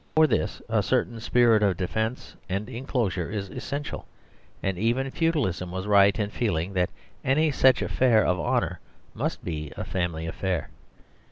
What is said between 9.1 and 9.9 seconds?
must be a